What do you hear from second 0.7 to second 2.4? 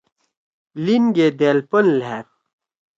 لین گے دیأل پن لھأد۔